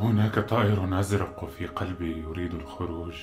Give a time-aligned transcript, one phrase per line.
[0.00, 3.14] هناك طائر أزرق في قلبي يريد الخروج.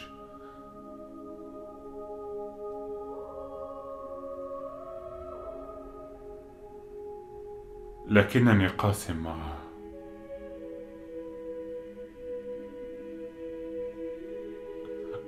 [8.07, 9.57] لكنني قاس معه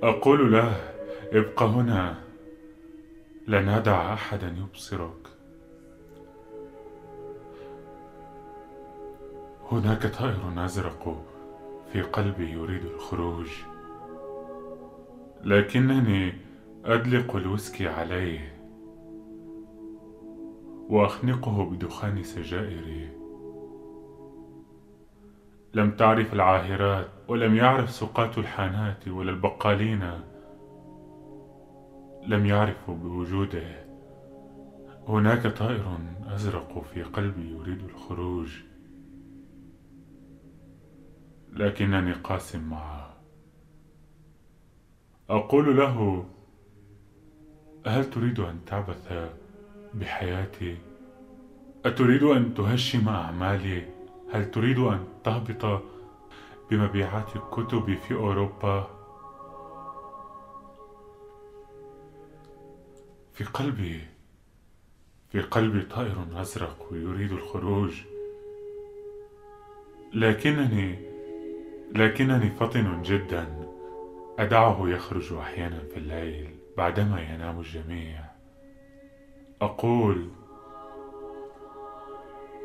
[0.02, 0.76] أقول له
[1.32, 2.14] ابق هنا.
[3.46, 5.28] لن أدع أحدا يبصرك.
[9.70, 11.24] هناك طائر أزرق
[11.92, 13.48] في قلبي يريد الخروج.
[15.44, 16.32] لكنني
[16.84, 18.56] أدلق الويسكي عليه
[20.88, 23.08] وأخنقه بدخان سجائري.
[25.74, 30.10] لم تعرف العاهرات ولم يعرف سقاة الحانات ولا البقالين.
[32.26, 33.84] لم يعرفوا بوجوده.
[35.08, 38.69] هناك طائر أزرق في قلبي يريد الخروج.
[41.52, 43.16] لكنني قاس معه.
[45.30, 46.26] أقول له
[47.86, 49.12] هل تريد أن تعبث
[49.94, 50.78] بحياتي؟
[51.84, 53.88] أتريد أن تهشم أعمالي؟
[54.32, 55.82] هل تريد أن تهبط
[56.70, 58.90] بمبيعات الكتب في أوروبا؟
[63.32, 64.00] في قلبي
[65.32, 68.02] في قلبي طائر أزرق يريد الخروج
[70.14, 71.09] لكنني
[71.94, 73.46] لكنني فطن جدا.
[74.38, 78.20] أدعه يخرج أحيانا في الليل بعدما ينام الجميع.
[79.62, 80.28] أقول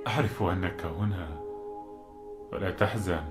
[0.08, 1.42] أعرف أنك هنا
[2.52, 3.24] فلا تحزن.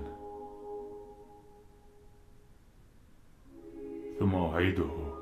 [4.19, 5.15] ثم أعيده.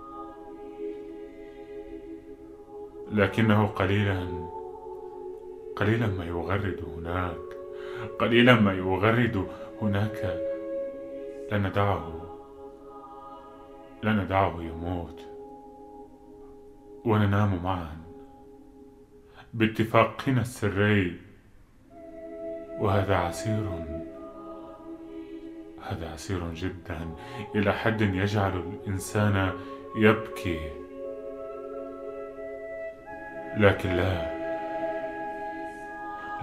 [3.11, 4.49] لكنه قليلا
[5.75, 7.37] قليلا ما يغرد هناك
[8.19, 9.47] قليلا ما يغرد
[9.81, 10.52] هناك.
[11.53, 12.21] لا ندعه
[14.03, 15.19] لا ندعه يموت.
[17.05, 17.97] وننام معا.
[19.53, 21.21] باتفاقنا السري
[22.79, 23.69] وهذا عسير.
[25.81, 27.09] هذا عسير جدا.
[27.55, 29.51] إلى حد يجعل الإنسان
[29.95, 30.69] يبكي.
[33.57, 34.33] لكن لا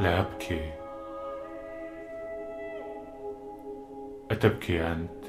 [0.01, 0.73] لا ابكي
[4.31, 5.20] أتبكي انت